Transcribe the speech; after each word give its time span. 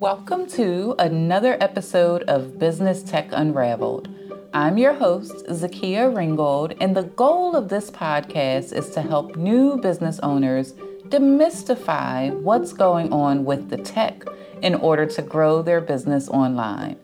Welcome 0.00 0.46
to 0.50 0.94
another 1.00 1.56
episode 1.60 2.22
of 2.28 2.56
Business 2.56 3.02
Tech 3.02 3.30
Unraveled. 3.32 4.08
I'm 4.54 4.78
your 4.78 4.92
host, 4.92 5.44
Zakia 5.46 6.14
Ringgold, 6.16 6.74
and 6.80 6.96
the 6.96 7.02
goal 7.02 7.56
of 7.56 7.68
this 7.68 7.90
podcast 7.90 8.72
is 8.72 8.90
to 8.90 9.02
help 9.02 9.34
new 9.34 9.76
business 9.78 10.20
owners 10.20 10.74
demystify 11.08 12.32
what's 12.42 12.72
going 12.72 13.12
on 13.12 13.44
with 13.44 13.70
the 13.70 13.76
tech 13.76 14.22
in 14.62 14.76
order 14.76 15.04
to 15.04 15.20
grow 15.20 15.62
their 15.62 15.80
business 15.80 16.28
online. 16.28 16.96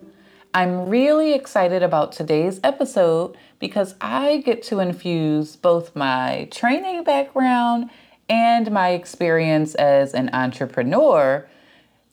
I'm 0.53 0.87
really 0.87 1.33
excited 1.33 1.83
about 1.83 2.13
today's 2.13 2.61
episode 2.63 3.35
because 3.59 3.95
I 3.99 4.37
get 4.37 4.63
to 4.63 4.79
infuse 4.79 5.57
both 5.57 5.97
my 5.97 6.47
training 6.49 7.03
background 7.03 7.89
and 8.29 8.71
my 8.71 8.91
experience 8.91 9.75
as 9.75 10.13
an 10.13 10.29
entrepreneur 10.31 11.45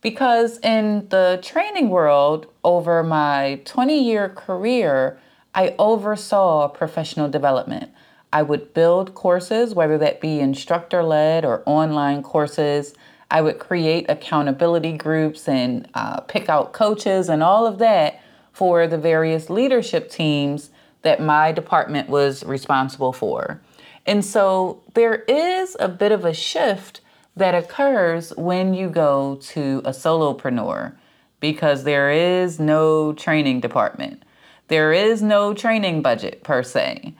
because 0.02 0.58
in 0.58 1.08
the 1.08 1.38
training 1.42 1.88
world, 1.88 2.46
over 2.64 3.02
my 3.02 3.60
20 3.64 4.04
year 4.04 4.28
career, 4.28 5.18
I 5.54 5.74
oversaw 5.78 6.68
professional 6.68 7.28
development. 7.28 7.90
I 8.32 8.42
would 8.42 8.74
build 8.74 9.14
courses, 9.14 9.74
whether 9.74 9.98
that 9.98 10.20
be 10.20 10.40
instructor 10.40 11.02
led 11.02 11.44
or 11.44 11.62
online 11.66 12.22
courses. 12.22 12.94
I 13.30 13.40
would 13.42 13.58
create 13.58 14.06
accountability 14.08 14.92
groups 14.96 15.48
and 15.48 15.88
uh, 15.94 16.20
pick 16.20 16.48
out 16.48 16.72
coaches 16.72 17.28
and 17.28 17.42
all 17.42 17.66
of 17.66 17.78
that 17.78 18.20
for 18.52 18.86
the 18.86 18.98
various 18.98 19.48
leadership 19.48 20.10
teams 20.10 20.70
that 21.02 21.20
my 21.20 21.52
department 21.52 22.08
was 22.08 22.44
responsible 22.44 23.12
for. 23.12 23.60
And 24.06 24.24
so 24.24 24.82
there 24.94 25.16
is 25.28 25.76
a 25.78 25.88
bit 25.88 26.12
of 26.12 26.24
a 26.24 26.34
shift 26.34 27.00
that 27.36 27.54
occurs 27.54 28.32
when 28.36 28.74
you 28.74 28.88
go 28.88 29.36
to 29.36 29.82
a 29.84 29.90
solopreneur 29.90 30.94
because 31.40 31.84
there 31.84 32.10
is 32.10 32.60
no 32.60 33.12
training 33.12 33.60
department. 33.60 34.22
There 34.68 34.92
is 34.92 35.22
no 35.22 35.54
training 35.54 36.02
budget 36.02 36.42
per 36.44 36.62
se. 36.62 37.14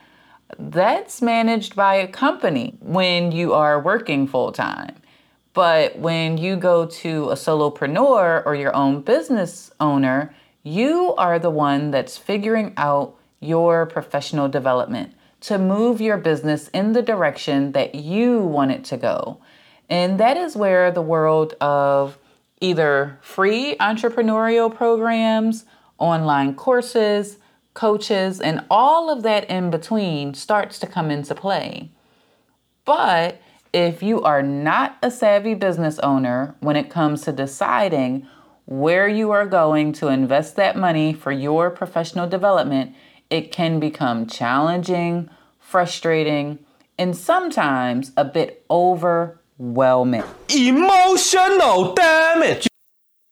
That's 0.57 1.21
managed 1.21 1.75
by 1.75 1.95
a 1.95 2.07
company 2.07 2.75
when 2.79 3.31
you 3.31 3.53
are 3.53 3.79
working 3.79 4.27
full 4.27 4.51
time. 4.51 4.95
But 5.53 5.99
when 5.99 6.37
you 6.37 6.55
go 6.55 6.85
to 6.85 7.29
a 7.29 7.35
solopreneur 7.35 8.43
or 8.45 8.55
your 8.55 8.75
own 8.75 9.01
business 9.01 9.71
owner, 9.79 10.33
you 10.63 11.13
are 11.15 11.37
the 11.37 11.49
one 11.49 11.91
that's 11.91 12.17
figuring 12.17 12.73
out 12.77 13.15
your 13.39 13.85
professional 13.85 14.47
development 14.47 15.13
to 15.41 15.57
move 15.57 15.99
your 15.99 16.17
business 16.17 16.69
in 16.69 16.93
the 16.93 17.01
direction 17.01 17.73
that 17.73 17.93
you 17.93 18.39
want 18.39 18.71
it 18.71 18.83
to 18.85 18.97
go. 18.97 19.37
And 19.89 20.19
that 20.19 20.37
is 20.37 20.55
where 20.55 20.91
the 20.91 21.01
world 21.01 21.53
of 21.61 22.17
either 22.61 23.19
free 23.21 23.75
entrepreneurial 23.79 24.73
programs, 24.73 25.65
online 25.97 26.55
courses, 26.55 27.37
coaches, 27.73 28.39
and 28.39 28.63
all 28.69 29.09
of 29.09 29.23
that 29.23 29.49
in 29.49 29.69
between 29.69 30.33
starts 30.33 30.79
to 30.79 30.87
come 30.87 31.11
into 31.11 31.35
play. 31.35 31.91
But 32.85 33.41
if 33.73 34.03
you 34.03 34.21
are 34.21 34.43
not 34.43 34.97
a 35.01 35.09
savvy 35.09 35.55
business 35.55 35.99
owner 35.99 36.55
when 36.59 36.75
it 36.75 36.89
comes 36.89 37.23
to 37.23 37.31
deciding 37.31 38.27
where 38.65 39.07
you 39.07 39.31
are 39.31 39.45
going 39.45 39.91
to 39.93 40.07
invest 40.07 40.55
that 40.55 40.77
money 40.77 41.13
for 41.13 41.31
your 41.31 41.69
professional 41.69 42.29
development, 42.29 42.95
it 43.29 43.51
can 43.51 43.79
become 43.79 44.27
challenging, 44.27 45.29
frustrating, 45.59 46.59
and 46.97 47.17
sometimes 47.17 48.11
a 48.15 48.23
bit 48.23 48.63
overwhelming. 48.69 49.39
Emotional 50.49 51.93
damage. 51.93 52.67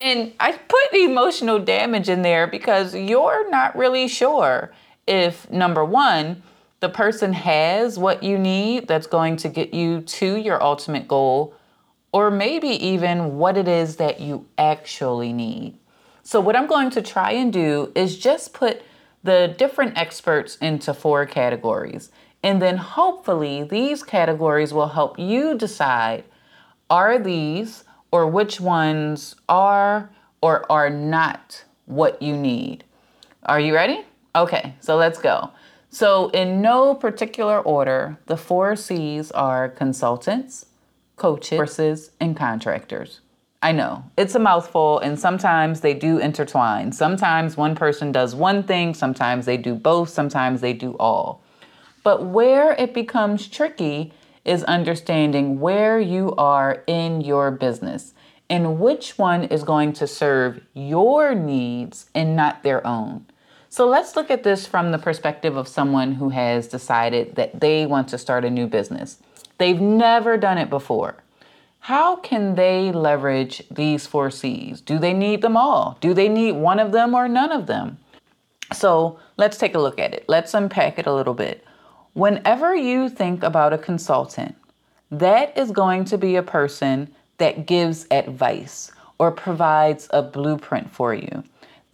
And 0.00 0.32
I 0.40 0.52
put 0.52 1.00
emotional 1.00 1.58
damage 1.58 2.08
in 2.08 2.22
there 2.22 2.46
because 2.46 2.94
you're 2.94 3.48
not 3.50 3.76
really 3.76 4.08
sure 4.08 4.72
if, 5.06 5.48
number 5.50 5.84
one, 5.84 6.42
the 6.80 6.88
person 6.88 7.32
has 7.32 7.98
what 7.98 8.22
you 8.22 8.38
need 8.38 8.88
that's 8.88 9.06
going 9.06 9.36
to 9.36 9.48
get 9.48 9.72
you 9.72 10.00
to 10.00 10.36
your 10.36 10.60
ultimate 10.60 11.06
goal, 11.06 11.54
or 12.12 12.30
maybe 12.30 12.68
even 12.68 13.38
what 13.38 13.56
it 13.56 13.68
is 13.68 13.96
that 13.96 14.20
you 14.20 14.46
actually 14.58 15.32
need. 15.32 15.78
So, 16.24 16.40
what 16.40 16.56
I'm 16.56 16.66
going 16.66 16.90
to 16.90 17.02
try 17.02 17.32
and 17.32 17.52
do 17.52 17.92
is 17.94 18.18
just 18.18 18.52
put 18.52 18.82
the 19.22 19.54
different 19.56 19.96
experts 19.96 20.56
into 20.56 20.92
four 20.92 21.26
categories. 21.26 22.10
And 22.42 22.60
then 22.60 22.76
hopefully 22.76 23.62
these 23.62 24.02
categories 24.02 24.72
will 24.72 24.88
help 24.88 25.18
you 25.18 25.56
decide 25.56 26.24
are 26.90 27.18
these 27.18 27.84
or 28.10 28.26
which 28.26 28.60
ones 28.60 29.36
are 29.48 30.10
or 30.40 30.70
are 30.70 30.90
not 30.90 31.64
what 31.86 32.20
you 32.20 32.36
need. 32.36 32.84
Are 33.44 33.60
you 33.60 33.74
ready? 33.74 34.04
Okay, 34.34 34.74
so 34.80 34.96
let's 34.96 35.18
go. 35.18 35.50
So, 35.90 36.30
in 36.30 36.62
no 36.62 36.94
particular 36.94 37.60
order, 37.60 38.18
the 38.26 38.36
four 38.36 38.76
C's 38.76 39.30
are 39.32 39.68
consultants, 39.68 40.66
coaches, 41.16 41.58
courses, 41.58 42.10
and 42.18 42.34
contractors. 42.34 43.20
I 43.60 43.72
know 43.72 44.04
it's 44.16 44.34
a 44.34 44.38
mouthful, 44.38 45.00
and 45.00 45.20
sometimes 45.20 45.80
they 45.82 45.92
do 45.94 46.18
intertwine. 46.18 46.92
Sometimes 46.92 47.56
one 47.56 47.74
person 47.74 48.10
does 48.10 48.34
one 48.34 48.62
thing, 48.62 48.94
sometimes 48.94 49.44
they 49.44 49.58
do 49.58 49.74
both, 49.74 50.08
sometimes 50.08 50.62
they 50.62 50.72
do 50.72 50.96
all. 50.98 51.42
But 52.02 52.26
where 52.26 52.72
it 52.72 52.94
becomes 52.94 53.48
tricky 53.48 54.12
is 54.44 54.64
understanding 54.64 55.60
where 55.60 56.00
you 56.00 56.34
are 56.36 56.82
in 56.86 57.20
your 57.20 57.50
business 57.50 58.14
and 58.50 58.80
which 58.80 59.16
one 59.16 59.44
is 59.44 59.62
going 59.62 59.92
to 59.94 60.06
serve 60.06 60.60
your 60.74 61.34
needs 61.34 62.10
and 62.14 62.36
not 62.36 62.62
their 62.62 62.86
own. 62.86 63.26
So 63.68 63.86
let's 63.88 64.16
look 64.16 64.30
at 64.30 64.42
this 64.42 64.66
from 64.66 64.92
the 64.92 64.98
perspective 64.98 65.56
of 65.56 65.66
someone 65.66 66.12
who 66.12 66.28
has 66.28 66.68
decided 66.68 67.36
that 67.36 67.60
they 67.60 67.86
want 67.86 68.08
to 68.08 68.18
start 68.18 68.44
a 68.44 68.50
new 68.50 68.66
business. 68.66 69.18
They've 69.56 69.80
never 69.80 70.36
done 70.36 70.58
it 70.58 70.68
before. 70.68 71.22
How 71.78 72.16
can 72.16 72.54
they 72.54 72.92
leverage 72.92 73.62
these 73.70 74.06
four 74.06 74.30
C's? 74.30 74.80
Do 74.80 74.98
they 74.98 75.14
need 75.14 75.40
them 75.40 75.56
all? 75.56 75.96
Do 76.00 76.12
they 76.14 76.28
need 76.28 76.52
one 76.52 76.78
of 76.78 76.92
them 76.92 77.14
or 77.14 77.28
none 77.28 77.50
of 77.50 77.66
them? 77.66 77.98
So 78.74 79.18
let's 79.36 79.56
take 79.56 79.74
a 79.74 79.80
look 79.80 79.98
at 79.98 80.12
it. 80.12 80.24
Let's 80.28 80.52
unpack 80.52 80.98
it 80.98 81.06
a 81.06 81.14
little 81.14 81.34
bit. 81.34 81.64
Whenever 82.14 82.74
you 82.74 83.08
think 83.08 83.42
about 83.42 83.72
a 83.72 83.78
consultant, 83.78 84.54
that 85.10 85.56
is 85.56 85.70
going 85.70 86.04
to 86.04 86.18
be 86.18 86.36
a 86.36 86.42
person 86.42 87.10
that 87.38 87.64
gives 87.64 88.06
advice 88.10 88.92
or 89.18 89.30
provides 89.30 90.08
a 90.10 90.22
blueprint 90.22 90.90
for 90.90 91.14
you 91.14 91.42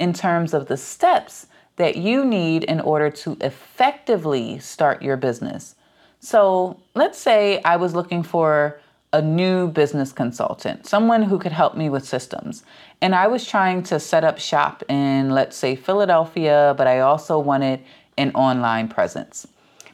in 0.01 0.13
terms 0.13 0.55
of 0.55 0.67
the 0.67 0.77
steps 0.77 1.47
that 1.77 1.97
you 1.97 2.25
need 2.25 2.65
in 2.65 2.81
order 2.81 3.11
to 3.11 3.37
effectively 3.41 4.59
start 4.59 5.03
your 5.03 5.17
business. 5.17 5.77
So 6.19 6.81
let's 6.97 7.19
say 7.19 7.63
I 7.63 7.77
was 7.77 7.95
looking 7.95 8.25
for 8.25 8.81
a 9.13 9.23
new 9.23 9.69
business 9.69 10.13
consultant, 10.13 10.85
someone 10.85 11.23
who 11.23 11.39
could 11.39 11.53
help 11.53 11.77
me 11.77 11.89
with 11.89 12.05
systems. 12.05 12.65
And 13.01 13.15
I 13.15 13.29
was 13.29 13.47
trying 13.47 13.85
to 13.85 14.01
set 14.01 14.25
up 14.25 14.39
shop 14.39 14.83
in, 14.89 15.31
let's 15.31 15.57
say, 15.57 15.77
Philadelphia, 15.77 16.75
but 16.77 16.89
I 16.89 17.01
also 17.01 17.39
wanted 17.39 17.85
an 18.17 18.33
online 18.35 18.89
presence. 18.89 19.47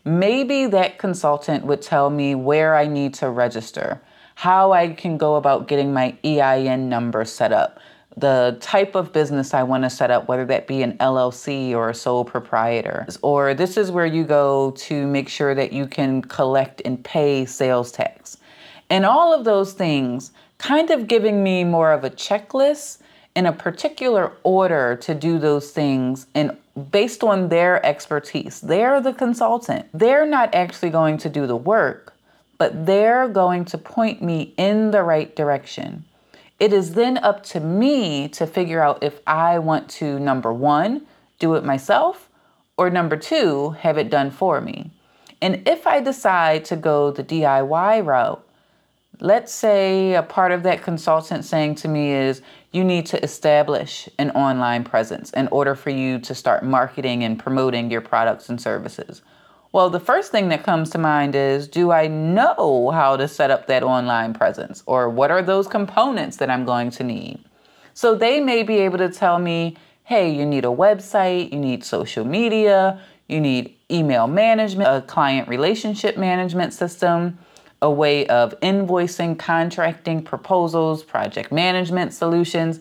Maybe 0.04 0.66
that 0.66 0.98
consultant 0.98 1.64
would 1.64 1.82
tell 1.82 2.10
me 2.10 2.34
where 2.34 2.76
I 2.76 2.86
need 2.86 3.14
to 3.14 3.30
register, 3.30 4.00
how 4.34 4.72
I 4.72 4.88
can 4.88 5.16
go 5.16 5.36
about 5.36 5.68
getting 5.68 5.92
my 5.92 6.16
EIN 6.24 6.88
number 6.88 7.24
set 7.24 7.52
up, 7.52 7.78
the 8.16 8.58
type 8.60 8.94
of 8.94 9.12
business 9.12 9.54
I 9.54 9.62
want 9.62 9.84
to 9.84 9.90
set 9.90 10.10
up, 10.10 10.28
whether 10.28 10.44
that 10.46 10.66
be 10.66 10.82
an 10.82 10.98
LLC 10.98 11.72
or 11.72 11.90
a 11.90 11.94
sole 11.94 12.24
proprietor. 12.24 13.06
Or 13.22 13.54
this 13.54 13.76
is 13.76 13.90
where 13.90 14.06
you 14.06 14.24
go 14.24 14.72
to 14.72 15.06
make 15.06 15.28
sure 15.28 15.54
that 15.54 15.72
you 15.72 15.86
can 15.86 16.22
collect 16.22 16.82
and 16.84 17.02
pay 17.02 17.46
sales 17.46 17.90
tax 17.90 18.38
and 18.90 19.04
all 19.04 19.34
of 19.34 19.44
those 19.44 19.72
things 19.72 20.32
kind 20.58 20.90
of 20.90 21.08
giving 21.08 21.42
me 21.42 21.64
more 21.64 21.92
of 21.92 22.04
a 22.04 22.10
checklist 22.10 22.98
in 23.34 23.46
a 23.46 23.52
particular 23.52 24.32
order 24.42 24.96
to 24.96 25.14
do 25.14 25.38
those 25.38 25.70
things 25.70 26.26
and 26.34 26.56
based 26.90 27.24
on 27.24 27.48
their 27.48 27.84
expertise. 27.84 28.60
They're 28.60 29.00
the 29.00 29.12
consultant. 29.12 29.86
They're 29.92 30.26
not 30.26 30.54
actually 30.54 30.90
going 30.90 31.18
to 31.18 31.28
do 31.28 31.46
the 31.46 31.56
work, 31.56 32.14
but 32.58 32.86
they're 32.86 33.28
going 33.28 33.64
to 33.66 33.78
point 33.78 34.22
me 34.22 34.54
in 34.56 34.90
the 34.90 35.02
right 35.02 35.34
direction. 35.34 36.04
It 36.60 36.72
is 36.72 36.94
then 36.94 37.18
up 37.18 37.42
to 37.46 37.60
me 37.60 38.28
to 38.28 38.46
figure 38.46 38.80
out 38.80 39.02
if 39.02 39.20
I 39.26 39.58
want 39.58 39.88
to, 39.90 40.18
number 40.20 40.52
one, 40.52 41.06
do 41.40 41.54
it 41.54 41.64
myself, 41.64 42.28
or 42.76 42.90
number 42.90 43.16
two, 43.16 43.70
have 43.70 43.98
it 43.98 44.10
done 44.10 44.30
for 44.30 44.60
me. 44.60 44.90
And 45.42 45.66
if 45.68 45.86
I 45.86 46.00
decide 46.00 46.64
to 46.66 46.76
go 46.76 47.10
the 47.10 47.24
DIY 47.24 48.04
route, 48.04 48.44
Let's 49.20 49.52
say 49.52 50.14
a 50.14 50.22
part 50.22 50.50
of 50.50 50.64
that 50.64 50.82
consultant 50.82 51.44
saying 51.44 51.76
to 51.76 51.88
me 51.88 52.12
is 52.12 52.42
you 52.74 52.82
need 52.82 53.06
to 53.06 53.22
establish 53.22 54.08
an 54.18 54.32
online 54.32 54.82
presence 54.82 55.30
in 55.30 55.46
order 55.48 55.76
for 55.76 55.90
you 55.90 56.18
to 56.18 56.34
start 56.34 56.64
marketing 56.64 57.22
and 57.22 57.38
promoting 57.38 57.88
your 57.88 58.00
products 58.00 58.48
and 58.48 58.60
services. 58.60 59.22
Well, 59.70 59.90
the 59.90 60.00
first 60.00 60.32
thing 60.32 60.48
that 60.48 60.64
comes 60.64 60.90
to 60.90 60.98
mind 60.98 61.36
is 61.36 61.68
do 61.68 61.92
I 61.92 62.08
know 62.08 62.90
how 62.90 63.16
to 63.16 63.28
set 63.28 63.52
up 63.52 63.68
that 63.68 63.84
online 63.84 64.34
presence 64.34 64.82
or 64.86 65.08
what 65.08 65.30
are 65.30 65.40
those 65.40 65.68
components 65.68 66.38
that 66.38 66.50
I'm 66.50 66.64
going 66.64 66.90
to 66.90 67.04
need? 67.04 67.44
So 67.92 68.16
they 68.16 68.40
may 68.40 68.64
be 68.64 68.78
able 68.78 68.98
to 68.98 69.08
tell 69.08 69.38
me, 69.38 69.76
hey, 70.02 70.28
you 70.28 70.44
need 70.44 70.64
a 70.64 70.68
website, 70.68 71.52
you 71.52 71.60
need 71.60 71.84
social 71.84 72.24
media, 72.24 73.00
you 73.28 73.40
need 73.40 73.76
email 73.88 74.26
management, 74.26 74.88
a 74.88 75.00
client 75.00 75.48
relationship 75.48 76.16
management 76.16 76.72
system, 76.72 77.38
a 77.84 77.90
way 77.90 78.26
of 78.28 78.58
invoicing, 78.60 79.38
contracting, 79.38 80.22
proposals, 80.22 81.04
project 81.04 81.52
management 81.52 82.14
solutions. 82.14 82.80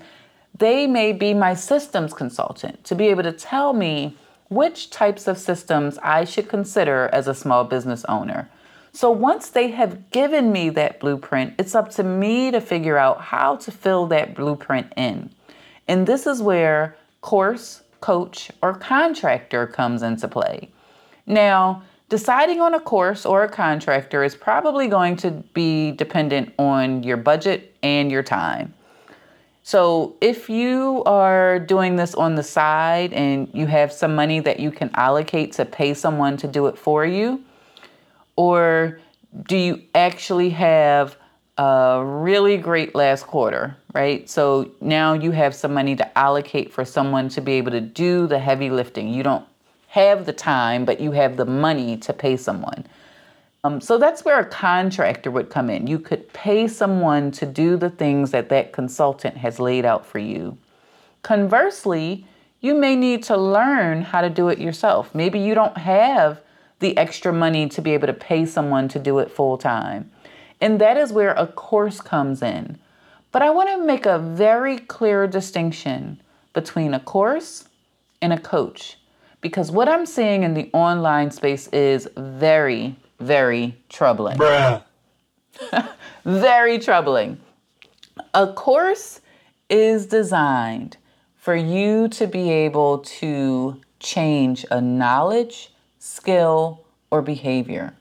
They 0.57 0.87
may 0.87 1.11
be 1.11 1.33
my 1.33 1.55
systems 1.55 2.13
consultant 2.13 2.85
to 2.85 2.95
be 2.95 3.07
able 3.07 3.23
to 3.23 3.33
tell 3.33 3.73
me 3.73 4.15
which 4.47 4.89
types 4.89 5.27
of 5.27 5.37
systems 5.37 5.97
I 5.97 6.23
should 6.23 6.47
consider 6.47 7.09
as 7.11 7.27
a 7.27 7.33
small 7.33 7.65
business 7.65 8.05
owner. 8.05 8.49
So 8.93 9.11
once 9.11 9.49
they 9.49 9.71
have 9.71 10.09
given 10.11 10.53
me 10.53 10.69
that 10.69 11.01
blueprint, 11.01 11.55
it's 11.59 11.75
up 11.75 11.91
to 11.95 12.03
me 12.03 12.51
to 12.51 12.61
figure 12.61 12.97
out 12.97 13.19
how 13.19 13.57
to 13.57 13.71
fill 13.71 14.05
that 14.07 14.35
blueprint 14.35 14.93
in. 14.95 15.31
And 15.85 16.07
this 16.07 16.25
is 16.25 16.41
where 16.41 16.95
course, 17.19 17.81
coach, 17.99 18.51
or 18.61 18.73
contractor 18.73 19.67
comes 19.67 20.01
into 20.01 20.29
play. 20.29 20.69
Now, 21.25 21.83
deciding 22.09 22.61
on 22.61 22.73
a 22.73 22.79
course 22.79 23.25
or 23.25 23.43
a 23.43 23.49
contractor 23.49 24.23
is 24.23 24.35
probably 24.35 24.87
going 24.87 25.15
to 25.17 25.31
be 25.53 25.91
dependent 25.91 26.53
on 26.57 27.03
your 27.03 27.17
budget 27.17 27.75
and 27.81 28.11
your 28.11 28.23
time. 28.23 28.73
So, 29.65 30.17
if 30.19 30.49
you 30.49 31.03
are 31.05 31.57
doing 31.57 31.95
this 31.95 32.13
on 32.15 32.35
the 32.35 32.43
side 32.43 33.13
and 33.13 33.49
you 33.53 33.65
have 33.65 33.93
some 33.93 34.13
money 34.13 34.41
that 34.41 34.59
you 34.59 34.71
can 34.71 34.91
allocate 34.93 35.53
to 35.53 35.63
pay 35.65 35.93
someone 35.93 36.35
to 36.37 36.47
do 36.47 36.67
it 36.67 36.77
for 36.77 37.05
you, 37.05 37.41
or 38.35 38.99
do 39.47 39.55
you 39.55 39.81
actually 39.95 40.49
have 40.49 41.15
a 41.57 42.03
really 42.03 42.57
great 42.57 42.95
last 42.95 43.25
quarter, 43.25 43.77
right? 43.93 44.29
So 44.29 44.71
now 44.81 45.13
you 45.13 45.31
have 45.31 45.55
some 45.55 45.73
money 45.73 45.95
to 45.95 46.17
allocate 46.17 46.73
for 46.73 46.83
someone 46.83 47.29
to 47.29 47.41
be 47.41 47.53
able 47.53 47.71
to 47.71 47.81
do 47.81 48.27
the 48.27 48.39
heavy 48.39 48.69
lifting. 48.69 49.09
You 49.13 49.23
don't 49.23 49.45
have 49.93 50.25
the 50.25 50.33
time, 50.33 50.85
but 50.85 50.99
you 50.99 51.11
have 51.11 51.37
the 51.37 51.45
money 51.45 51.95
to 51.95 52.11
pay 52.11 52.35
someone. 52.35 52.83
Um, 53.63 53.79
so 53.79 53.99
that's 53.99 54.25
where 54.25 54.39
a 54.39 54.45
contractor 54.45 55.29
would 55.29 55.51
come 55.51 55.69
in. 55.69 55.85
You 55.85 55.99
could 55.99 56.33
pay 56.33 56.67
someone 56.67 57.29
to 57.33 57.45
do 57.45 57.77
the 57.77 57.91
things 57.91 58.31
that 58.31 58.49
that 58.49 58.73
consultant 58.73 59.37
has 59.37 59.59
laid 59.59 59.85
out 59.85 60.03
for 60.03 60.17
you. 60.17 60.57
Conversely, 61.21 62.25
you 62.59 62.73
may 62.73 62.95
need 62.95 63.21
to 63.25 63.37
learn 63.37 64.01
how 64.01 64.21
to 64.21 64.31
do 64.31 64.49
it 64.49 64.57
yourself. 64.57 65.13
Maybe 65.13 65.37
you 65.37 65.53
don't 65.53 65.77
have 65.77 66.41
the 66.79 66.97
extra 66.97 67.31
money 67.31 67.69
to 67.69 67.79
be 67.79 67.91
able 67.91 68.07
to 68.07 68.13
pay 68.13 68.47
someone 68.47 68.87
to 68.87 68.97
do 68.97 69.19
it 69.19 69.29
full 69.29 69.59
time. 69.59 70.09
And 70.59 70.81
that 70.81 70.97
is 70.97 71.13
where 71.13 71.33
a 71.33 71.45
course 71.45 72.01
comes 72.01 72.41
in. 72.41 72.79
But 73.31 73.43
I 73.43 73.51
want 73.51 73.69
to 73.69 73.85
make 73.85 74.07
a 74.07 74.17
very 74.17 74.79
clear 74.79 75.27
distinction 75.27 76.19
between 76.51 76.95
a 76.95 76.99
course 76.99 77.69
and 78.23 78.33
a 78.33 78.39
coach 78.39 78.97
because 79.43 79.69
what 79.69 79.87
I'm 79.87 80.07
seeing 80.07 80.41
in 80.41 80.55
the 80.55 80.71
online 80.73 81.29
space 81.29 81.67
is 81.67 82.07
very, 82.17 82.95
very 83.19 83.77
troubling. 83.89 84.37
Bruh. 84.37 84.83
very 86.25 86.79
troubling. 86.79 87.39
A 88.33 88.51
course 88.53 89.21
is 89.69 90.07
designed 90.07 90.97
for 91.35 91.55
you 91.55 92.07
to 92.07 92.25
be 92.25 92.49
able 92.49 92.99
to 92.99 93.79
change 93.99 94.65
a 94.71 94.79
knowledge, 94.79 95.73
skill, 95.99 96.85
or 97.11 97.21
behavior. 97.21 97.93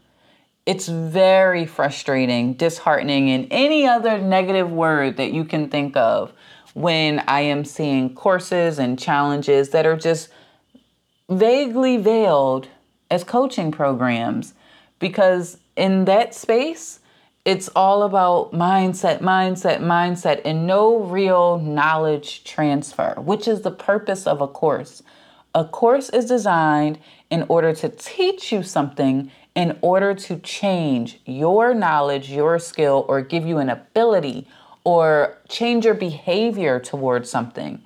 It's 0.65 0.87
very 0.87 1.67
frustrating, 1.67 2.55
disheartening, 2.55 3.31
and 3.31 3.49
any 3.51 3.85
other 3.85 4.19
negative 4.19 4.71
word 4.71 5.17
that 5.17 5.33
you 5.33 5.45
can 5.45 5.69
think 5.69 5.97
of 5.97 6.33
when 6.75 7.19
I 7.27 7.41
am 7.41 7.65
seeing 7.65 8.15
courses 8.15 8.79
and 8.79 8.97
challenges 8.97 9.71
that 9.71 9.87
are 9.87 9.97
just 9.97 10.29
vaguely 11.29 11.97
veiled 11.97 12.69
as 13.11 13.25
coaching 13.25 13.71
programs 13.71 14.55
because 14.99 15.59
in 15.77 16.05
that 16.05 16.35
space, 16.35 17.01
it's 17.45 17.69
all 17.75 18.05
about 18.05 18.53
mindset, 18.53 19.21
mindset, 19.21 19.81
mindset, 19.81 20.43
and 20.45 20.67
no 20.67 20.99
real 20.99 21.59
knowledge 21.59 22.45
transfer, 22.45 23.15
which 23.19 23.49
is 23.49 23.63
the 23.63 23.71
purpose 23.71 24.27
of 24.27 24.41
a 24.41 24.47
course. 24.47 25.03
A 25.55 25.65
course 25.65 26.09
is 26.11 26.27
designed 26.27 26.99
in 27.31 27.45
order 27.49 27.75
to 27.75 27.89
teach 27.89 28.53
you 28.53 28.63
something 28.63 29.31
in 29.55 29.77
order 29.83 30.15
to 30.15 30.39
change 30.39 31.21
your 31.27 31.75
knowledge, 31.75 32.31
your 32.31 32.59
skill, 32.59 33.05
or 33.09 33.21
give 33.21 33.45
you 33.45 33.59
an 33.59 33.69
ability 33.69 34.47
or 34.85 35.39
change 35.49 35.85
your 35.85 35.95
behavior 35.95 36.81
towards 36.81 37.31
something. 37.31 37.83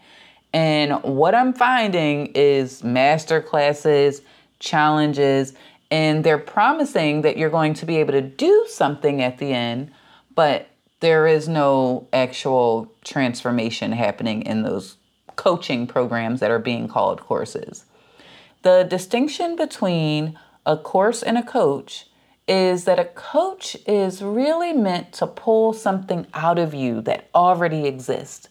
And 0.52 1.02
what 1.02 1.34
I'm 1.34 1.52
finding 1.52 2.26
is 2.34 2.82
master 2.82 3.40
classes, 3.40 4.22
challenges, 4.58 5.52
and 5.90 6.24
they're 6.24 6.38
promising 6.38 7.22
that 7.22 7.36
you're 7.36 7.50
going 7.50 7.74
to 7.74 7.86
be 7.86 7.96
able 7.98 8.12
to 8.12 8.22
do 8.22 8.66
something 8.68 9.22
at 9.22 9.38
the 9.38 9.52
end, 9.52 9.90
but 10.34 10.68
there 11.00 11.26
is 11.26 11.48
no 11.48 12.08
actual 12.12 12.90
transformation 13.04 13.92
happening 13.92 14.42
in 14.42 14.62
those 14.62 14.96
coaching 15.36 15.86
programs 15.86 16.40
that 16.40 16.50
are 16.50 16.58
being 16.58 16.88
called 16.88 17.20
courses. 17.20 17.84
The 18.62 18.84
distinction 18.84 19.54
between 19.54 20.38
a 20.64 20.76
course 20.76 21.22
and 21.22 21.38
a 21.38 21.42
coach 21.42 22.06
is 22.48 22.84
that 22.84 22.98
a 22.98 23.04
coach 23.04 23.76
is 23.86 24.22
really 24.22 24.72
meant 24.72 25.12
to 25.12 25.26
pull 25.26 25.72
something 25.72 26.26
out 26.32 26.58
of 26.58 26.74
you 26.74 27.00
that 27.02 27.28
already 27.34 27.86
exists. 27.86 28.48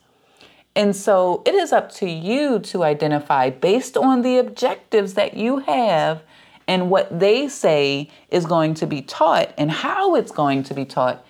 And 0.76 0.96
so 0.96 1.42
it 1.46 1.56
is 1.56 1.72
up 1.72 1.92
to 1.94 2.10
you 2.10 2.60
to 2.60 2.84
identify 2.84 3.50
based 3.50 3.96
on 3.96 4.22
the 4.22 4.38
objectives 4.38 5.14
that 5.14 5.36
you 5.36 5.60
have 5.60 6.22
and 6.68 6.90
what 6.90 7.20
they 7.20 7.48
say 7.48 8.10
is 8.30 8.46
going 8.46 8.74
to 8.76 8.88
be 8.88 9.02
taught 9.02 9.54
and 9.58 9.72
how 9.72 10.16
it's 10.16 10.32
going 10.32 10.64
to 10.64 10.74
be 10.74 10.84
taught. 10.84 11.26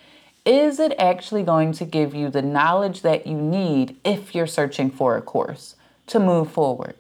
Is 0.46 0.80
it 0.80 0.96
actually 0.98 1.44
going 1.44 1.74
to 1.74 1.86
give 1.86 2.16
you 2.16 2.30
the 2.30 2.42
knowledge 2.42 3.02
that 3.02 3.28
you 3.28 3.36
need 3.36 3.98
if 4.04 4.34
you're 4.34 4.48
searching 4.48 4.90
for 4.90 5.18
a 5.18 5.22
course 5.22 5.76
to 6.08 6.20
move 6.20 6.52
forward? 6.52 6.96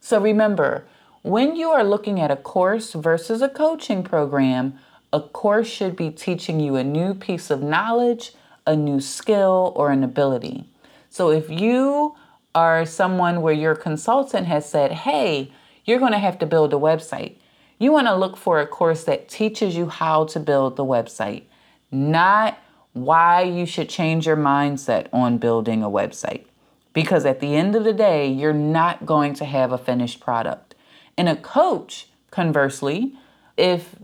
So 0.00 0.20
remember, 0.20 0.86
when 1.22 1.56
you 1.56 1.68
are 1.70 1.84
looking 1.84 2.20
at 2.20 2.30
a 2.30 2.36
course 2.36 2.94
versus 2.94 3.42
a 3.42 3.48
coaching 3.48 4.02
program, 4.02 4.78
a 5.12 5.20
course 5.20 5.68
should 5.68 5.96
be 5.96 6.10
teaching 6.10 6.60
you 6.60 6.76
a 6.76 6.84
new 6.84 7.14
piece 7.14 7.50
of 7.50 7.62
knowledge, 7.62 8.32
a 8.66 8.76
new 8.76 9.00
skill, 9.00 9.72
or 9.76 9.90
an 9.90 10.04
ability. 10.04 10.66
So 11.10 11.30
if 11.30 11.50
you 11.50 12.14
are 12.54 12.86
someone 12.86 13.42
where 13.42 13.52
your 13.52 13.74
consultant 13.74 14.46
has 14.46 14.66
said, 14.68 14.92
hey, 14.92 15.52
you're 15.84 15.98
going 15.98 16.12
to 16.12 16.18
have 16.18 16.38
to 16.38 16.46
build 16.46 16.72
a 16.72 16.76
website, 16.76 17.34
you 17.78 17.92
want 17.92 18.06
to 18.06 18.14
look 18.14 18.36
for 18.36 18.60
a 18.60 18.66
course 18.66 19.04
that 19.04 19.28
teaches 19.28 19.76
you 19.76 19.88
how 19.88 20.24
to 20.26 20.38
build 20.38 20.76
the 20.76 20.84
website, 20.84 21.42
not 21.90 22.58
why 22.92 23.42
you 23.42 23.66
should 23.66 23.88
change 23.88 24.26
your 24.26 24.36
mindset 24.36 25.08
on 25.12 25.38
building 25.38 25.82
a 25.82 25.90
website. 25.90 26.44
Because 26.92 27.24
at 27.26 27.40
the 27.40 27.56
end 27.56 27.74
of 27.74 27.84
the 27.84 27.92
day, 27.92 28.28
you're 28.28 28.52
not 28.52 29.04
going 29.04 29.34
to 29.34 29.44
have 29.44 29.72
a 29.72 29.78
finished 29.78 30.20
product. 30.20 30.74
And 31.16 31.28
a 31.28 31.36
coach, 31.36 32.08
conversely, 32.30 33.14
if 33.56 33.96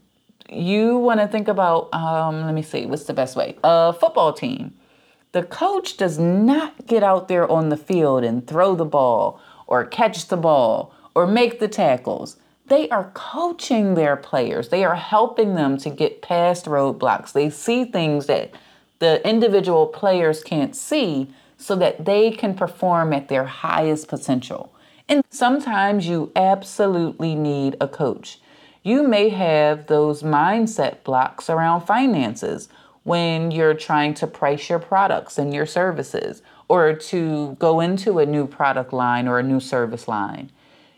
you 0.48 0.96
want 0.98 1.20
to 1.20 1.28
think 1.28 1.46
about, 1.46 1.92
um, 1.92 2.42
let 2.44 2.54
me 2.54 2.62
see, 2.62 2.86
what's 2.86 3.04
the 3.04 3.14
best 3.14 3.36
way? 3.36 3.56
A 3.62 3.92
football 3.92 4.32
team 4.32 4.74
the 5.36 5.42
coach 5.42 5.98
does 5.98 6.18
not 6.18 6.86
get 6.86 7.02
out 7.02 7.28
there 7.28 7.46
on 7.46 7.68
the 7.68 7.76
field 7.76 8.24
and 8.24 8.46
throw 8.46 8.74
the 8.74 8.86
ball 8.86 9.38
or 9.66 9.84
catch 9.84 10.28
the 10.28 10.36
ball 10.38 10.94
or 11.14 11.26
make 11.26 11.60
the 11.60 11.68
tackles. 11.68 12.38
They 12.68 12.88
are 12.88 13.10
coaching 13.12 13.96
their 13.96 14.16
players. 14.16 14.70
They 14.70 14.82
are 14.82 14.94
helping 14.94 15.54
them 15.54 15.76
to 15.76 15.90
get 15.90 16.22
past 16.22 16.64
roadblocks. 16.64 17.32
They 17.32 17.50
see 17.50 17.84
things 17.84 18.24
that 18.28 18.50
the 18.98 19.20
individual 19.28 19.88
players 19.88 20.42
can't 20.42 20.74
see 20.74 21.30
so 21.58 21.76
that 21.76 22.06
they 22.06 22.30
can 22.30 22.54
perform 22.54 23.12
at 23.12 23.28
their 23.28 23.44
highest 23.44 24.08
potential. 24.08 24.72
And 25.06 25.22
sometimes 25.28 26.08
you 26.08 26.32
absolutely 26.34 27.34
need 27.34 27.76
a 27.78 27.88
coach. 27.88 28.40
You 28.82 29.06
may 29.06 29.28
have 29.28 29.86
those 29.88 30.22
mindset 30.22 31.04
blocks 31.04 31.50
around 31.50 31.82
finances 31.82 32.70
when 33.06 33.52
you're 33.52 33.72
trying 33.72 34.12
to 34.12 34.26
price 34.26 34.68
your 34.68 34.80
products 34.80 35.38
and 35.38 35.54
your 35.54 35.64
services 35.64 36.42
or 36.66 36.92
to 36.92 37.56
go 37.60 37.78
into 37.78 38.18
a 38.18 38.26
new 38.26 38.48
product 38.48 38.92
line 38.92 39.28
or 39.28 39.38
a 39.38 39.44
new 39.44 39.60
service 39.60 40.08
line. 40.08 40.50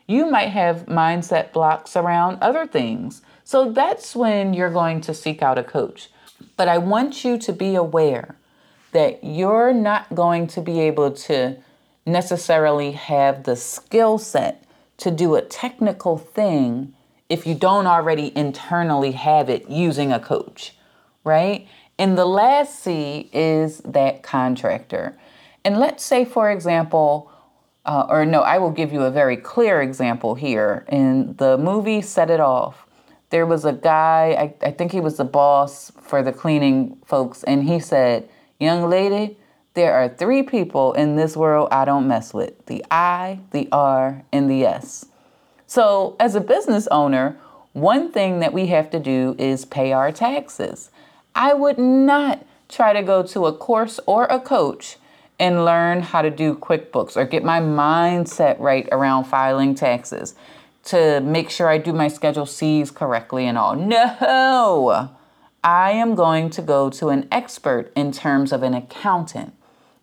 You 0.07 0.31
might 0.31 0.49
have 0.49 0.87
mindset 0.87 1.53
blocks 1.53 1.97
around 1.97 2.39
other 2.41 2.67
things. 2.67 3.21
So 3.45 3.71
that's 3.73 4.17
when 4.17 4.55
you're 4.55 4.71
going 4.71 5.03
to 5.03 5.13
seek 5.13 5.43
out 5.43 5.59
a 5.59 5.63
coach. 5.63 6.09
But 6.57 6.67
I 6.67 6.79
want 6.79 7.25
you 7.25 7.37
to 7.37 7.53
be 7.53 7.75
aware 7.75 8.37
that 8.93 9.23
you're 9.23 9.75
not 9.75 10.15
going 10.15 10.47
to 10.47 10.63
be 10.63 10.81
able 10.81 11.11
to 11.11 11.59
necessarily 12.07 12.93
have 12.93 13.45
the 13.45 13.55
skill 13.55 14.17
set 14.17 14.65
to 14.97 15.11
do 15.11 15.35
a 15.35 15.43
technical 15.43 16.17
thing 16.17 16.95
if 17.29 17.47
you 17.47 17.55
don't 17.55 17.87
already 17.87 18.35
internally 18.35 19.13
have 19.13 19.51
it 19.51 19.69
using 19.69 20.11
a 20.11 20.19
coach, 20.19 20.75
right? 21.23 21.69
And 21.99 22.17
the 22.17 22.27
last 22.27 22.81
C 22.81 23.29
is 23.33 23.79
that 23.79 24.23
contractor. 24.23 25.19
And 25.65 25.79
let's 25.79 26.05
say, 26.05 26.25
for 26.25 26.51
example, 26.51 27.31
uh, 27.85 28.07
or 28.09 28.25
no, 28.25 28.43
I 28.43 28.59
will 28.59 28.71
give 28.71 28.93
you 28.93 29.03
a 29.03 29.11
very 29.11 29.37
clear 29.37 29.83
example 29.83 30.35
here. 30.35 30.85
In 30.89 31.35
the 31.37 31.59
movie 31.59 32.01
Set 32.03 32.31
It 32.31 32.41
Off, 32.41 32.87
there 33.31 33.47
was 33.47 33.65
a 33.65 33.73
guy, 33.73 34.55
I, 34.63 34.67
I 34.69 34.71
think 34.71 34.93
he 34.93 35.01
was 35.01 35.17
the 35.17 35.25
boss 35.25 35.91
for 36.01 36.23
the 36.23 36.33
cleaning 36.33 36.97
folks, 37.05 37.43
and 37.45 37.65
he 37.65 37.81
said, 37.81 38.29
Young 38.61 38.89
lady, 38.89 39.37
there 39.75 39.95
are 39.95 40.09
three 40.09 40.43
people 40.43 40.93
in 40.95 41.17
this 41.17 41.37
world 41.37 41.69
I 41.71 41.85
don't 41.85 42.09
mess 42.09 42.35
with 42.35 42.67
the 42.67 42.85
I, 42.91 43.41
the 43.53 43.69
R, 43.71 44.25
and 44.33 44.51
the 44.51 44.65
S. 44.65 45.07
So, 45.67 46.17
as 46.19 46.35
a 46.35 46.41
business 46.41 46.89
owner, 46.89 47.39
one 47.75 48.11
thing 48.11 48.41
that 48.41 48.53
we 48.53 48.67
have 48.67 48.91
to 48.91 48.99
do 48.99 49.37
is 49.39 49.65
pay 49.65 49.93
our 49.93 50.11
taxes. 50.11 50.91
I 51.39 51.55
would 51.55 51.79
not 51.79 52.45
try 52.69 52.93
to 52.93 53.01
go 53.01 53.23
to 53.23 53.47
a 53.47 53.53
course 53.53 54.01
or 54.07 54.25
a 54.25 54.41
coach 54.41 54.97
and 55.39 55.65
learn 55.65 56.03
how 56.03 56.21
to 56.21 56.31
do 56.31 56.57
QuickBooks 56.57 57.17
or 57.17 57.25
get 57.27 57.45
my 57.45 57.61
mindset 57.61 58.59
right 58.59 58.89
around 58.91 59.23
filing 59.23 59.77
taxes 59.77 60.35
to 60.87 61.21
make 61.21 61.49
sure 61.49 61.69
I 61.69 61.79
do 61.79 61.93
my 61.93 62.09
Schedule 62.09 62.45
C's 62.45 62.91
correctly 62.91 63.47
and 63.47 63.57
all. 63.57 63.77
No! 63.77 65.11
I 65.63 65.93
am 65.93 66.17
going 66.17 66.51
to 66.51 66.61
go 66.61 66.91
to 66.91 67.11
an 67.11 67.29
expert 67.31 67.93
in 67.95 68.11
terms 68.11 68.51
of 68.51 68.65
an 68.65 68.75
accountant 68.75 69.55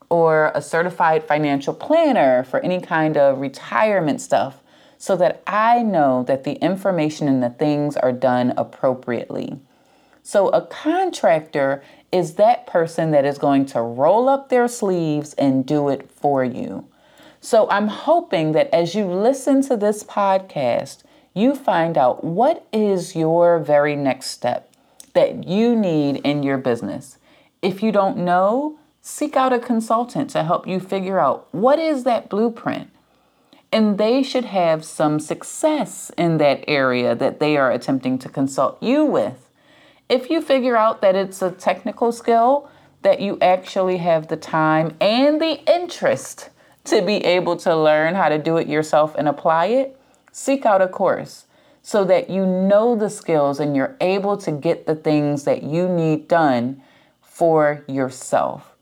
or 0.09 0.53
a 0.55 0.61
certified 0.61 1.25
financial 1.25 1.73
planner 1.73 2.45
for 2.45 2.61
any 2.61 2.79
kind 2.79 3.17
of 3.17 3.39
retirement 3.39 4.21
stuff 4.21 4.61
so 4.97 5.17
that 5.17 5.43
I 5.45 5.83
know 5.83 6.23
that 6.23 6.45
the 6.45 6.53
information 6.53 7.27
and 7.27 7.43
the 7.43 7.49
things 7.49 7.97
are 7.97 8.13
done 8.13 8.53
appropriately. 8.55 9.59
So, 10.27 10.49
a 10.49 10.65
contractor 10.65 11.83
is 12.11 12.33
that 12.33 12.65
person 12.65 13.11
that 13.11 13.25
is 13.25 13.37
going 13.37 13.67
to 13.67 13.81
roll 13.81 14.27
up 14.27 14.49
their 14.49 14.67
sleeves 14.67 15.35
and 15.35 15.63
do 15.63 15.87
it 15.87 16.09
for 16.09 16.43
you. 16.43 16.87
So, 17.41 17.69
I'm 17.69 17.89
hoping 17.89 18.53
that 18.53 18.73
as 18.73 18.95
you 18.95 19.05
listen 19.05 19.61
to 19.67 19.77
this 19.77 20.03
podcast, 20.03 21.03
you 21.35 21.53
find 21.53 21.95
out 21.95 22.23
what 22.23 22.65
is 22.73 23.15
your 23.15 23.59
very 23.59 23.95
next 23.95 24.31
step 24.31 24.73
that 25.13 25.47
you 25.47 25.75
need 25.75 26.15
in 26.23 26.41
your 26.41 26.57
business. 26.57 27.19
If 27.61 27.83
you 27.83 27.91
don't 27.91 28.17
know, 28.17 28.79
seek 29.03 29.35
out 29.35 29.53
a 29.53 29.59
consultant 29.59 30.31
to 30.31 30.43
help 30.43 30.65
you 30.65 30.79
figure 30.79 31.19
out 31.19 31.47
what 31.51 31.77
is 31.77 32.03
that 32.03 32.29
blueprint. 32.29 32.89
And 33.71 33.99
they 33.99 34.23
should 34.23 34.45
have 34.45 34.85
some 34.85 35.19
success 35.19 36.09
in 36.17 36.39
that 36.39 36.63
area 36.67 37.13
that 37.13 37.39
they 37.39 37.57
are 37.57 37.71
attempting 37.71 38.17
to 38.17 38.27
consult 38.27 38.81
you 38.81 39.05
with. 39.05 39.44
If 40.07 40.29
you 40.29 40.41
figure 40.41 40.77
out 40.77 41.01
that 41.01 41.15
it's 41.15 41.41
a 41.41 41.51
technical 41.51 42.11
skill, 42.11 42.69
that 43.01 43.19
you 43.19 43.37
actually 43.41 43.97
have 43.97 44.27
the 44.27 44.37
time 44.37 44.95
and 44.99 45.41
the 45.41 45.63
interest 45.71 46.49
to 46.85 47.01
be 47.01 47.17
able 47.23 47.57
to 47.57 47.75
learn 47.75 48.15
how 48.15 48.29
to 48.29 48.37
do 48.37 48.57
it 48.57 48.67
yourself 48.67 49.15
and 49.15 49.27
apply 49.27 49.67
it, 49.67 49.99
seek 50.31 50.65
out 50.65 50.81
a 50.81 50.87
course 50.87 51.45
so 51.81 52.03
that 52.03 52.29
you 52.29 52.45
know 52.45 52.95
the 52.95 53.09
skills 53.09 53.59
and 53.59 53.75
you're 53.75 53.95
able 54.01 54.37
to 54.37 54.51
get 54.51 54.85
the 54.85 54.95
things 54.95 55.43
that 55.43 55.63
you 55.63 55.87
need 55.87 56.27
done 56.27 56.81
for 57.21 57.83
yourself. 57.87 58.75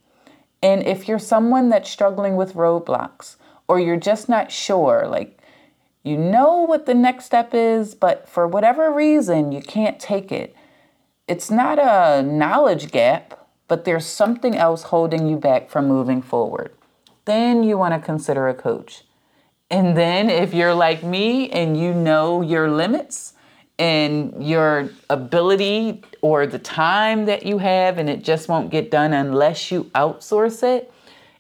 And 0.62 0.84
if 0.84 1.08
you're 1.08 1.20
someone 1.20 1.70
that's 1.70 1.90
struggling 1.90 2.38
with 2.38 2.54
roadblocks 2.54 3.36
or 3.68 3.80
you're 3.80 3.98
just 3.98 4.30
not 4.30 4.52
sure, 4.52 5.08
like 5.08 5.38
you 6.04 6.18
know 6.18 6.62
what 6.62 6.86
the 6.86 6.94
next 6.94 7.26
step 7.26 7.54
is, 7.54 7.96
but 7.96 8.28
for 8.28 8.48
whatever 8.48 8.92
reason 8.92 9.52
you 9.52 9.62
can't 9.62 10.00
take 10.00 10.32
it, 10.32 10.56
it's 11.28 11.50
not 11.50 11.80
a 11.80 12.22
knowledge 12.22 12.92
gap, 12.92 13.48
but 13.68 13.86
there's 13.86 14.06
something 14.06 14.56
else 14.56 14.84
holding 14.84 15.28
you 15.28 15.38
back 15.38 15.70
from 15.70 15.88
moving 15.88 16.22
forward. 16.22 16.72
Then 17.26 17.64
you 17.64 17.78
want 17.78 17.94
to 17.94 18.00
consider 18.00 18.48
a 18.48 18.54
coach. 18.54 19.04
And 19.70 19.98
then 19.98 20.30
if 20.30 20.54
you're 20.54 20.74
like 20.74 21.04
me 21.04 21.50
and 21.50 21.80
you 21.80 21.94
know 21.94 22.42
your 22.42 22.70
limits, 22.70 23.34
and 23.80 24.48
your 24.48 24.90
ability 25.10 26.04
or 26.22 26.46
the 26.46 26.60
time 26.60 27.26
that 27.26 27.46
you 27.46 27.58
have, 27.58 27.98
and 27.98 28.10
it 28.10 28.24
just 28.24 28.48
won't 28.48 28.70
get 28.70 28.92
done 28.92 29.14
unless 29.14 29.72
you 29.72 29.86
outsource 29.96 30.64
it, 30.64 30.92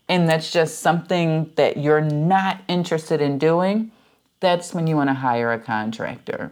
and 0.09 0.27
that's 0.27 0.51
just 0.51 0.79
something 0.79 1.51
that 1.55 1.77
you're 1.77 2.01
not 2.01 2.61
interested 2.67 3.21
in 3.21 3.37
doing, 3.37 3.91
that's 4.39 4.73
when 4.73 4.87
you 4.87 4.95
want 4.95 5.09
to 5.09 5.13
hire 5.13 5.53
a 5.53 5.59
contractor. 5.59 6.51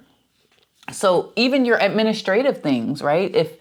So 0.91 1.33
even 1.35 1.65
your 1.65 1.77
administrative 1.77 2.61
things, 2.61 3.01
right? 3.01 3.33
If 3.35 3.53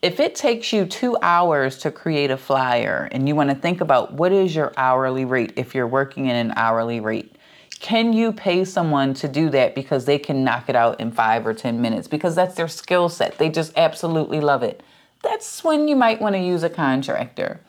if 0.00 0.20
it 0.20 0.36
takes 0.36 0.72
you 0.72 0.86
2 0.86 1.18
hours 1.22 1.78
to 1.78 1.90
create 1.90 2.30
a 2.30 2.36
flyer 2.36 3.08
and 3.10 3.26
you 3.28 3.34
want 3.34 3.50
to 3.50 3.56
think 3.56 3.80
about 3.80 4.12
what 4.12 4.30
is 4.30 4.54
your 4.54 4.72
hourly 4.76 5.24
rate 5.24 5.52
if 5.56 5.74
you're 5.74 5.88
working 5.88 6.26
in 6.26 6.36
an 6.36 6.52
hourly 6.54 7.00
rate, 7.00 7.34
can 7.80 8.12
you 8.12 8.32
pay 8.32 8.64
someone 8.64 9.12
to 9.14 9.26
do 9.26 9.50
that 9.50 9.74
because 9.74 10.04
they 10.04 10.18
can 10.18 10.44
knock 10.44 10.68
it 10.68 10.76
out 10.76 11.00
in 11.00 11.10
five 11.10 11.44
or 11.46 11.52
10 11.52 11.80
minutes 11.80 12.06
because 12.06 12.36
that's 12.36 12.54
their 12.54 12.68
skill 12.68 13.08
set? 13.08 13.38
They 13.38 13.48
just 13.48 13.76
absolutely 13.76 14.40
love 14.40 14.62
it. 14.62 14.82
That's 15.22 15.64
when 15.64 15.88
you 15.88 15.96
might 15.96 16.20
want 16.20 16.36
to 16.36 16.40
use 16.40 16.62
a 16.62 16.70
contractor. 16.70 17.60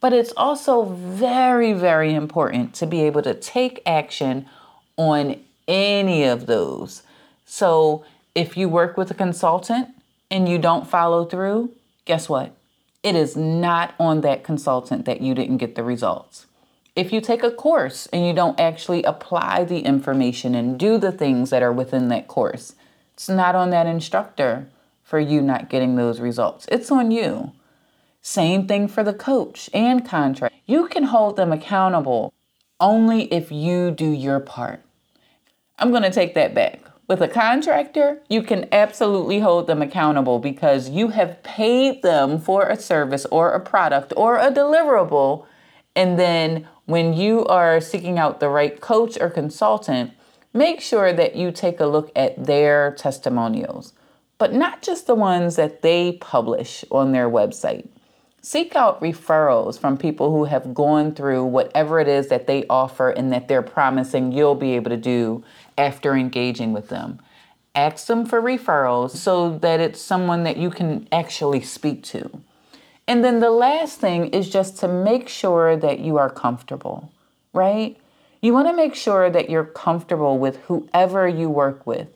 But 0.00 0.12
it's 0.12 0.32
also 0.36 0.84
very, 0.84 1.72
very 1.72 2.14
important 2.14 2.74
to 2.74 2.86
be 2.86 3.02
able 3.02 3.22
to 3.22 3.34
take 3.34 3.82
action 3.84 4.46
on 4.96 5.40
any 5.66 6.24
of 6.24 6.46
those. 6.46 7.02
So 7.46 8.04
if 8.38 8.56
you 8.56 8.68
work 8.68 8.96
with 8.96 9.10
a 9.10 9.14
consultant 9.14 9.88
and 10.30 10.48
you 10.48 10.58
don't 10.58 10.86
follow 10.86 11.24
through, 11.24 11.72
guess 12.04 12.28
what? 12.28 12.54
It 13.02 13.16
is 13.16 13.36
not 13.36 13.94
on 13.98 14.20
that 14.20 14.44
consultant 14.44 15.06
that 15.06 15.20
you 15.20 15.34
didn't 15.34 15.56
get 15.56 15.74
the 15.74 15.82
results. 15.82 16.46
If 16.94 17.12
you 17.12 17.20
take 17.20 17.42
a 17.42 17.50
course 17.50 18.06
and 18.12 18.24
you 18.24 18.32
don't 18.32 18.60
actually 18.60 19.02
apply 19.02 19.64
the 19.64 19.80
information 19.80 20.54
and 20.54 20.78
do 20.78 20.98
the 20.98 21.10
things 21.10 21.50
that 21.50 21.64
are 21.64 21.72
within 21.72 22.06
that 22.08 22.28
course, 22.28 22.76
it's 23.14 23.28
not 23.28 23.56
on 23.56 23.70
that 23.70 23.88
instructor 23.88 24.68
for 25.02 25.18
you 25.18 25.42
not 25.42 25.68
getting 25.68 25.96
those 25.96 26.20
results. 26.20 26.68
It's 26.70 26.92
on 26.92 27.10
you. 27.10 27.50
Same 28.22 28.68
thing 28.68 28.86
for 28.86 29.02
the 29.02 29.14
coach 29.14 29.68
and 29.74 30.06
contract. 30.06 30.54
You 30.64 30.86
can 30.86 31.04
hold 31.04 31.34
them 31.34 31.50
accountable 31.50 32.32
only 32.78 33.24
if 33.32 33.50
you 33.50 33.90
do 33.90 34.08
your 34.08 34.38
part. 34.38 34.80
I'm 35.76 35.90
going 35.90 36.04
to 36.04 36.10
take 36.10 36.34
that 36.34 36.54
back. 36.54 36.87
With 37.08 37.22
a 37.22 37.28
contractor, 37.28 38.20
you 38.28 38.42
can 38.42 38.68
absolutely 38.70 39.38
hold 39.40 39.66
them 39.66 39.80
accountable 39.80 40.38
because 40.38 40.90
you 40.90 41.08
have 41.08 41.42
paid 41.42 42.02
them 42.02 42.38
for 42.38 42.68
a 42.68 42.78
service 42.78 43.24
or 43.30 43.52
a 43.52 43.60
product 43.60 44.12
or 44.14 44.36
a 44.36 44.52
deliverable. 44.52 45.46
And 45.96 46.18
then 46.18 46.68
when 46.84 47.14
you 47.14 47.46
are 47.46 47.80
seeking 47.80 48.18
out 48.18 48.40
the 48.40 48.50
right 48.50 48.78
coach 48.78 49.16
or 49.18 49.30
consultant, 49.30 50.12
make 50.52 50.82
sure 50.82 51.14
that 51.14 51.34
you 51.34 51.50
take 51.50 51.80
a 51.80 51.86
look 51.86 52.12
at 52.14 52.44
their 52.44 52.92
testimonials, 52.92 53.94
but 54.36 54.52
not 54.52 54.82
just 54.82 55.06
the 55.06 55.14
ones 55.14 55.56
that 55.56 55.80
they 55.80 56.12
publish 56.20 56.84
on 56.90 57.12
their 57.12 57.30
website. 57.30 57.88
Seek 58.42 58.76
out 58.76 59.00
referrals 59.00 59.78
from 59.78 59.96
people 59.96 60.30
who 60.30 60.44
have 60.44 60.72
gone 60.72 61.14
through 61.14 61.44
whatever 61.44 62.00
it 62.00 62.06
is 62.06 62.28
that 62.28 62.46
they 62.46 62.64
offer 62.68 63.10
and 63.10 63.32
that 63.32 63.48
they're 63.48 63.62
promising 63.62 64.30
you'll 64.30 64.54
be 64.54 64.76
able 64.76 64.90
to 64.90 64.96
do 64.96 65.42
after 65.78 66.14
engaging 66.14 66.72
with 66.72 66.88
them. 66.88 67.20
Ask 67.74 68.06
them 68.06 68.26
for 68.26 68.42
referrals 68.42 69.10
so 69.10 69.56
that 69.58 69.80
it's 69.80 70.00
someone 70.00 70.42
that 70.42 70.56
you 70.56 70.68
can 70.68 71.08
actually 71.12 71.62
speak 71.62 72.02
to. 72.04 72.42
And 73.06 73.24
then 73.24 73.40
the 73.40 73.50
last 73.50 74.00
thing 74.00 74.26
is 74.28 74.50
just 74.50 74.76
to 74.78 74.88
make 74.88 75.28
sure 75.28 75.76
that 75.76 76.00
you 76.00 76.18
are 76.18 76.28
comfortable, 76.28 77.10
right? 77.54 77.96
You 78.42 78.52
want 78.52 78.68
to 78.68 78.76
make 78.76 78.94
sure 78.94 79.30
that 79.30 79.48
you're 79.48 79.64
comfortable 79.64 80.38
with 80.38 80.58
whoever 80.66 81.26
you 81.26 81.48
work 81.48 81.86
with. 81.86 82.08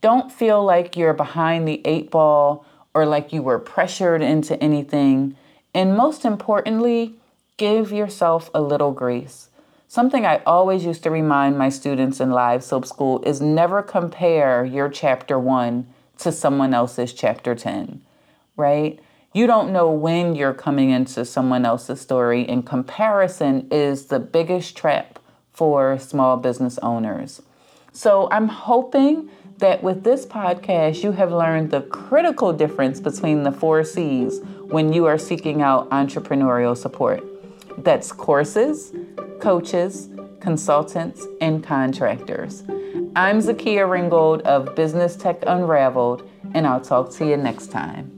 Don't 0.00 0.32
feel 0.32 0.64
like 0.64 0.96
you're 0.96 1.14
behind 1.14 1.68
the 1.68 1.80
eight 1.84 2.10
ball 2.10 2.66
or 2.94 3.06
like 3.06 3.32
you 3.32 3.42
were 3.42 3.58
pressured 3.58 4.22
into 4.22 4.60
anything. 4.62 5.36
And 5.74 5.96
most 5.96 6.24
importantly, 6.24 7.14
give 7.56 7.92
yourself 7.92 8.50
a 8.54 8.60
little 8.60 8.92
grace. 8.92 9.48
Something 9.94 10.26
I 10.26 10.42
always 10.44 10.84
used 10.84 11.04
to 11.04 11.10
remind 11.12 11.56
my 11.56 11.68
students 11.68 12.18
in 12.18 12.32
Live 12.32 12.64
Soap 12.64 12.84
School 12.84 13.22
is 13.22 13.40
never 13.40 13.80
compare 13.80 14.64
your 14.64 14.88
chapter 14.88 15.38
one 15.38 15.86
to 16.18 16.32
someone 16.32 16.74
else's 16.74 17.12
chapter 17.12 17.54
10, 17.54 18.02
right? 18.56 18.98
You 19.32 19.46
don't 19.46 19.72
know 19.72 19.92
when 19.92 20.34
you're 20.34 20.52
coming 20.52 20.90
into 20.90 21.24
someone 21.24 21.64
else's 21.64 22.00
story, 22.00 22.44
and 22.48 22.66
comparison 22.66 23.68
is 23.70 24.06
the 24.06 24.18
biggest 24.18 24.76
trap 24.76 25.20
for 25.52 25.96
small 26.00 26.38
business 26.38 26.76
owners. 26.78 27.40
So 27.92 28.28
I'm 28.32 28.48
hoping 28.48 29.30
that 29.58 29.84
with 29.84 30.02
this 30.02 30.26
podcast, 30.26 31.04
you 31.04 31.12
have 31.12 31.30
learned 31.30 31.70
the 31.70 31.82
critical 31.82 32.52
difference 32.52 32.98
between 32.98 33.44
the 33.44 33.52
four 33.52 33.84
C's 33.84 34.40
when 34.62 34.92
you 34.92 35.04
are 35.04 35.18
seeking 35.18 35.62
out 35.62 35.88
entrepreneurial 35.90 36.76
support. 36.76 37.22
That's 37.78 38.12
courses, 38.12 38.92
coaches, 39.40 40.08
consultants, 40.40 41.26
and 41.40 41.62
contractors. 41.62 42.62
I'm 43.16 43.40
Zakia 43.40 43.88
Ringgold 43.88 44.42
of 44.42 44.74
Business 44.74 45.16
Tech 45.16 45.42
Unraveled, 45.46 46.28
and 46.54 46.66
I'll 46.66 46.80
talk 46.80 47.10
to 47.12 47.26
you 47.26 47.36
next 47.36 47.70
time. 47.70 48.13